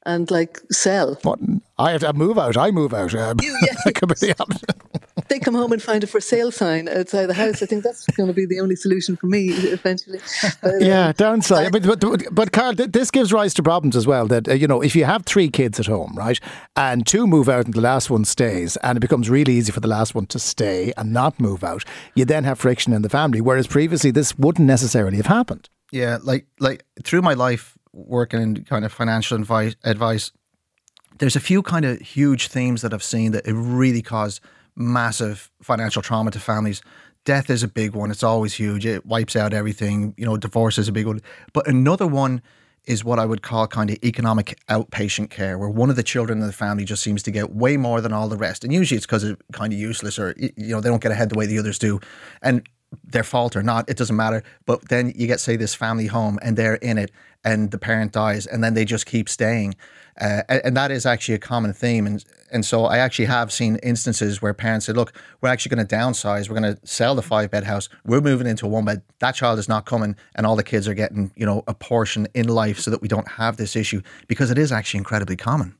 and 0.06 0.30
like 0.32 0.60
sell. 0.72 1.16
What? 1.24 1.40
I 1.78 1.92
have 1.92 2.02
to 2.02 2.14
move 2.14 2.38
out. 2.38 2.56
I 2.56 2.72
move 2.72 2.94
out. 2.94 3.16
Um, 3.16 3.38
you, 3.42 3.58
yeah, 3.64 3.74
they 5.30 5.40
come 5.40 5.56
home 5.56 5.72
and 5.72 5.82
find 5.82 6.04
a 6.04 6.08
for 6.08 6.22
sale 6.22 6.52
sign 6.52 6.88
outside 6.88 7.26
the 7.26 7.34
house. 7.34 7.62
I 7.64 7.66
think 7.66 7.84
that's 7.84 8.06
going 8.08 8.28
to 8.28 8.34
be 8.34 8.46
the 8.46 8.60
only 8.60 8.76
solution 8.76 9.16
for 9.16 9.28
me 9.28 9.50
eventually. 9.50 10.20
But, 10.62 10.82
yeah, 10.82 11.08
um, 11.08 11.14
downside. 11.14 11.68
I 11.68 11.70
mean, 11.72 11.84
but, 11.84 12.00
but, 12.00 12.36
but 12.36 12.52
Karl, 12.52 12.74
this 12.74 13.12
gives 13.12 13.34
rise 13.34 13.54
to 13.56 13.64
problems 13.64 13.96
as 13.96 14.06
well. 14.06 14.28
That 14.28 14.48
uh, 14.48 14.54
you 14.54 14.68
know, 14.68 14.82
if 14.82 14.96
you 14.96 15.06
have 15.06 15.26
three 15.26 15.50
kids 15.50 15.80
at 15.80 15.88
home, 15.88 16.14
right, 16.16 16.40
and 16.76 17.06
two 17.08 17.26
move 17.26 17.50
out 17.50 17.66
and 17.66 17.74
the 17.74 17.82
last 17.82 18.10
one 18.10 18.26
stays, 18.26 18.78
and 18.78 18.98
it 18.98 19.02
becomes 19.02 19.30
really 19.30 19.54
easy 19.54 19.72
for 19.72 19.80
the 19.80 19.88
last 19.88 20.14
one 20.14 20.28
to 20.28 20.40
stay 20.40 20.94
and 20.98 21.14
not 21.14 21.40
move 21.40 21.64
out, 21.64 21.84
you 22.16 22.26
then 22.26 22.44
have 22.44 22.60
friction 22.60 22.94
in 22.94 23.02
the 23.02 23.10
family. 23.10 23.42
Whereas 23.42 23.68
previously, 23.68 24.12
this 24.12 24.38
wouldn't 24.38 24.68
necessarily 24.68 25.18
have 25.18 25.28
happened. 25.28 25.70
Yeah, 25.92 26.20
like 26.24 26.46
like 26.60 26.86
through 27.04 27.22
my 27.22 27.34
life 27.34 27.78
working 27.94 28.42
in 28.42 28.64
kind 28.66 28.86
of 28.86 28.92
financial 28.92 29.38
advice, 29.38 29.76
advice 29.84 30.32
there's 31.20 31.36
a 31.36 31.40
few 31.40 31.62
kind 31.62 31.86
of 31.86 32.00
huge 32.00 32.48
themes 32.48 32.82
that 32.82 32.94
I've 32.94 33.04
seen 33.04 33.32
that 33.32 33.48
it 33.48 33.54
really 33.54 34.02
caused 34.02 34.42
massive 34.76 35.52
financial 35.62 36.02
trauma 36.02 36.32
to 36.32 36.40
families. 36.40 36.82
Death 37.26 37.50
is 37.50 37.64
a 37.64 37.68
big 37.68 37.96
one. 37.96 38.12
It's 38.12 38.24
always 38.24 38.54
huge. 38.54 38.86
It 38.86 39.06
wipes 39.06 39.36
out 39.36 39.54
everything. 39.54 40.14
You 40.18 40.26
know, 40.26 40.38
divorce 40.38 40.78
is 40.78 40.88
a 40.88 40.92
big 40.92 41.08
one. 41.08 41.22
But 41.54 41.68
another 41.68 42.08
one 42.08 42.42
is 42.86 43.06
what 43.06 43.18
I 43.18 43.26
would 43.26 43.42
call 43.42 43.66
kind 43.68 43.90
of 43.90 43.98
economic 44.04 44.60
outpatient 44.70 45.30
care, 45.30 45.58
where 45.58 45.70
one 45.70 45.90
of 45.90 45.96
the 45.96 46.04
children 46.04 46.42
in 46.42 46.48
the 46.48 46.54
family 46.54 46.84
just 46.84 47.02
seems 47.02 47.24
to 47.24 47.32
get 47.32 47.56
way 47.56 47.78
more 47.78 48.02
than 48.02 48.12
all 48.12 48.28
the 48.28 48.36
rest. 48.36 48.66
And 48.66 48.74
usually 48.74 48.98
it's 48.98 49.06
because 49.06 49.24
it's 49.24 49.42
kind 49.54 49.72
of 49.72 49.80
useless 49.80 50.20
or, 50.20 50.36
you 50.38 50.52
know, 50.58 50.82
they 50.82 50.90
don't 50.90 51.02
get 51.02 51.12
ahead 51.12 51.30
the 51.30 51.38
way 51.38 51.46
the 51.46 51.60
others 51.60 51.80
do. 51.80 52.02
And 52.42 52.68
their 53.04 53.24
fault 53.24 53.56
or 53.56 53.64
not, 53.64 53.90
it 53.90 53.98
doesn't 53.98 54.16
matter. 54.16 54.44
But 54.66 54.90
then 54.90 55.14
you 55.16 55.28
get, 55.28 55.40
say, 55.40 55.56
this 55.56 55.76
family 55.76 56.08
home 56.08 56.40
and 56.42 56.58
they're 56.58 56.76
in 56.76 56.98
it 56.98 57.12
and 57.44 57.72
the 57.72 57.78
parent 57.78 58.12
dies 58.12 58.46
and 58.46 58.64
then 58.64 58.74
they 58.74 58.86
just 58.86 59.06
keep 59.06 59.30
staying. 59.30 59.76
Uh, 60.20 60.44
and 60.48 60.78
that 60.78 60.92
is 60.92 61.06
actually 61.06 61.34
a 61.34 61.40
common 61.40 61.74
theme. 61.74 62.06
And, 62.06 62.24
and 62.52 62.64
so 62.64 62.86
I 62.86 63.00
actually 63.00 63.26
have 63.26 63.52
seen 63.52 63.78
instances 63.78 64.42
where 64.42 64.54
parents 64.54 64.86
said, 64.86 64.96
look, 64.96 65.14
we're 65.42 65.50
actually 65.50 65.76
going 65.76 65.88
to 65.88 65.96
downsize. 65.96 66.50
We're 66.50 66.60
going 66.60 66.76
to 66.76 66.88
sell 66.88 67.16
the 67.16 67.24
five 67.24 67.50
bed 67.50 67.64
house. 67.64 67.90
We're 68.06 68.22
moving 68.22 68.46
into 68.46 68.68
a 68.68 68.70
one 68.70 68.86
bed. 68.86 69.02
That 69.20 69.34
child 69.34 69.58
is 69.58 69.68
not 69.68 69.86
coming. 69.86 70.16
And 70.36 70.46
all 70.46 70.56
the 70.56 70.64
kids 70.64 70.88
are 70.88 70.94
getting, 70.94 71.32
you 71.36 71.46
know, 71.46 71.64
a 71.68 71.74
portion 71.74 72.28
in 72.36 72.48
life 72.48 72.80
so 72.80 72.92
that 72.92 73.02
we 73.02 73.08
don't 73.08 73.28
have 73.28 73.58
this 73.58 73.76
issue 73.76 74.02
because 74.28 74.52
it 74.52 74.58
is 74.60 74.72
actually 74.72 75.00
incredibly 75.00 75.36
common. 75.36 75.76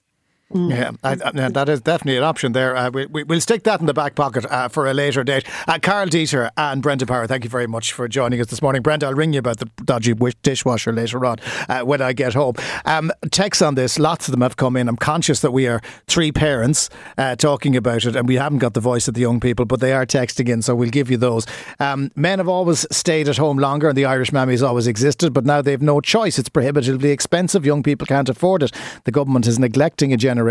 Mm. 0.54 0.70
Yeah, 0.70 0.92
I, 1.04 1.14
I, 1.14 1.50
that 1.50 1.68
is 1.68 1.82
definitely 1.82 2.18
an 2.18 2.24
option 2.24 2.52
there. 2.52 2.76
Uh, 2.76 2.92
we, 2.92 3.08
we, 3.08 3.24
will 3.24 3.42
stick 3.42 3.64
that 3.64 3.80
in 3.80 3.88
the 3.88 3.94
back 3.94 4.14
pocket 4.14 4.46
uh, 4.46 4.68
for 4.68 4.86
a 4.86 4.94
later 4.94 5.24
date. 5.24 5.48
Uh, 5.68 5.80
Karl 5.82 6.06
Deeter 6.06 6.52
and 6.56 6.82
Brenda 6.84 7.08
Power, 7.08 7.26
thank 7.26 7.44
you 7.44 7.50
very 7.50 7.66
much 7.66 7.92
for 7.92 8.08
joining 8.08 8.40
us 8.40 8.48
this 8.48 8.62
morning. 8.62 8.84
Brenda, 8.84 9.08
I'll 9.08 9.16
ring 9.16 9.34
you 9.34 9.40
about 9.40 9.58
the 9.58 9.66
dodgy 9.84 10.14
dishwasher 10.44 10.94
later 10.94 11.26
on 11.26 11.38
uh, 11.70 11.82
when 11.82 12.04
I 12.04 12.14
get 12.14 12.36
home. 12.36 12.54
Um, 12.86 13.12
texts 13.32 13.64
on 13.64 13.74
this, 13.74 13.98
lots 13.98 14.28
of 14.28 14.32
them 14.32 14.42
have 14.42 14.56
come 14.56 14.78
in. 14.78 14.88
I'm 14.88 14.96
conscious 14.96 15.40
that 15.40 15.52
we 15.52 15.68
are 15.68 15.82
three 16.06 16.32
parents 16.32 16.88
uh, 17.18 17.36
talking 17.36 17.76
about 17.76 18.06
it 18.06 18.16
and 18.16 18.28
we 18.28 18.36
haven't 18.36 18.60
got 18.60 18.76
the 18.76 18.80
voice 18.80 19.08
of 19.08 19.16
the 19.16 19.22
young 19.22 19.40
people, 19.40 19.66
but 19.66 19.80
they 19.80 19.94
are 19.94 20.06
texting 20.06 20.50
in, 20.50 20.62
so 20.62 20.76
we'll 20.76 20.92
give 20.92 21.10
you 21.10 21.18
those. 21.18 21.48
Um, 21.80 22.12
men 22.16 22.38
have 22.38 22.48
always 22.48 22.86
stayed 22.96 23.28
at 23.28 23.38
home 23.38 23.58
longer 23.58 23.90
and 23.90 23.98
the 23.98 24.06
Irish 24.06 24.32
mammy 24.32 24.54
has 24.54 24.62
always 24.62 24.86
existed, 24.86 25.34
but 25.34 25.46
now 25.46 25.64
they've 25.64 25.82
no 25.82 26.00
choice. 26.00 26.38
It's 26.38 26.50
prohibitively 26.50 27.10
expensive. 27.10 27.66
Young 27.66 27.82
people 27.82 28.06
can't 28.06 28.30
afford 28.30 28.62
it. 28.62 28.72
The 29.06 29.12
government 29.12 29.48
is 29.48 29.58
neglecting 29.58 30.14
a 30.14 30.18
generation. 30.18 30.43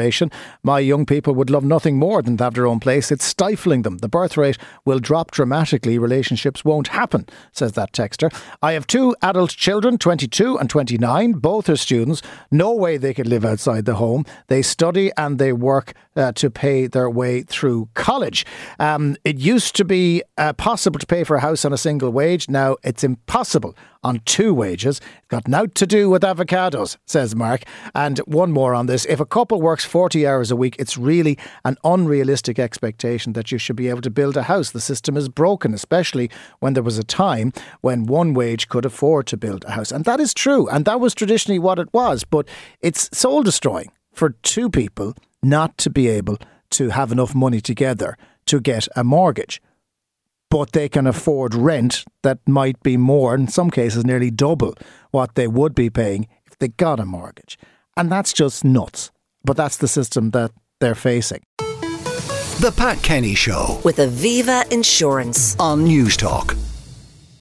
My 0.62 0.78
young 0.78 1.06
people 1.06 1.34
would 1.34 1.50
love 1.50 1.64
nothing 1.64 1.98
more 1.98 2.22
than 2.22 2.36
to 2.36 2.44
have 2.44 2.54
their 2.54 2.66
own 2.66 2.80
place. 2.80 3.10
It's 3.10 3.24
stifling 3.24 3.82
them. 3.82 3.98
The 3.98 4.08
birth 4.08 4.36
rate 4.36 4.58
will 4.84 4.98
drop 4.98 5.30
dramatically. 5.30 5.98
Relationships 5.98 6.64
won't 6.64 6.88
happen, 6.88 7.28
says 7.52 7.72
that 7.72 7.92
texter. 7.92 8.32
I 8.62 8.72
have 8.72 8.86
two 8.86 9.14
adult 9.22 9.50
children, 9.50 9.98
22 9.98 10.58
and 10.58 10.68
29. 10.68 11.32
Both 11.32 11.68
are 11.68 11.76
students. 11.76 12.22
No 12.50 12.72
way 12.72 12.96
they 12.96 13.14
could 13.14 13.26
live 13.26 13.44
outside 13.44 13.84
the 13.84 13.94
home. 13.94 14.24
They 14.48 14.62
study 14.62 15.10
and 15.16 15.38
they 15.38 15.52
work 15.52 15.94
uh, 16.16 16.32
to 16.32 16.50
pay 16.50 16.86
their 16.86 17.08
way 17.08 17.42
through 17.42 17.88
college. 17.94 18.44
Um, 18.78 19.16
it 19.24 19.38
used 19.38 19.76
to 19.76 19.84
be 19.84 20.22
uh, 20.38 20.52
possible 20.54 20.98
to 20.98 21.06
pay 21.06 21.24
for 21.24 21.36
a 21.36 21.40
house 21.40 21.64
on 21.64 21.72
a 21.72 21.78
single 21.78 22.10
wage. 22.10 22.48
Now 22.48 22.76
it's 22.82 23.04
impossible 23.04 23.76
on 24.04 24.20
two 24.24 24.52
wages. 24.52 25.00
Got 25.28 25.46
naught 25.46 25.74
to 25.76 25.86
do 25.86 26.10
with 26.10 26.22
avocados, 26.22 26.96
says 27.06 27.36
Mark. 27.36 27.62
And 27.94 28.18
one 28.20 28.50
more 28.50 28.74
on 28.74 28.86
this. 28.86 29.04
If 29.06 29.20
a 29.20 29.26
couple 29.26 29.60
works 29.60 29.84
40 29.84 30.26
hours 30.26 30.50
a 30.50 30.56
week, 30.56 30.76
it's 30.78 30.98
really 30.98 31.38
an 31.64 31.76
unrealistic 31.84 32.58
expectation 32.58 33.32
that 33.34 33.52
you 33.52 33.58
should 33.58 33.76
be 33.76 33.88
able 33.88 34.02
to 34.02 34.10
build 34.10 34.36
a 34.36 34.44
house. 34.44 34.70
The 34.70 34.80
system 34.80 35.16
is 35.16 35.28
broken, 35.28 35.72
especially 35.72 36.30
when 36.60 36.74
there 36.74 36.82
was 36.82 36.98
a 36.98 37.04
time 37.04 37.52
when 37.80 38.06
one 38.06 38.34
wage 38.34 38.68
could 38.68 38.84
afford 38.84 39.26
to 39.28 39.36
build 39.36 39.64
a 39.64 39.72
house. 39.72 39.92
And 39.92 40.04
that 40.04 40.20
is 40.20 40.34
true. 40.34 40.68
And 40.68 40.84
that 40.84 41.00
was 41.00 41.14
traditionally 41.14 41.58
what 41.58 41.78
it 41.78 41.92
was. 41.92 42.24
But 42.24 42.48
it's 42.80 43.08
soul 43.16 43.42
destroying 43.42 43.92
for 44.12 44.30
two 44.42 44.68
people 44.68 45.14
not 45.42 45.76
to 45.78 45.90
be 45.90 46.08
able 46.08 46.38
to 46.70 46.90
have 46.90 47.12
enough 47.12 47.34
money 47.34 47.60
together 47.60 48.16
to 48.46 48.60
get 48.60 48.88
a 48.96 49.04
mortgage 49.04 49.60
but 50.52 50.72
they 50.72 50.86
can 50.86 51.06
afford 51.06 51.54
rent 51.54 52.04
that 52.22 52.38
might 52.46 52.78
be 52.82 52.98
more, 52.98 53.34
in 53.34 53.48
some 53.48 53.70
cases, 53.70 54.04
nearly 54.04 54.30
double 54.30 54.74
what 55.10 55.34
they 55.34 55.48
would 55.48 55.74
be 55.74 55.88
paying 55.88 56.28
if 56.44 56.58
they 56.58 56.68
got 56.68 57.00
a 57.00 57.06
mortgage. 57.06 57.58
And 57.96 58.12
that's 58.12 58.34
just 58.34 58.62
nuts. 58.62 59.10
But 59.42 59.56
that's 59.56 59.78
the 59.78 59.88
system 59.88 60.30
that 60.32 60.50
they're 60.78 60.94
facing. 60.94 61.42
The 61.56 62.74
Pat 62.76 63.02
Kenny 63.02 63.34
Show 63.34 63.80
with 63.82 63.96
Aviva 63.96 64.70
Insurance 64.70 65.58
on 65.58 65.86
Newstalk. 65.86 66.71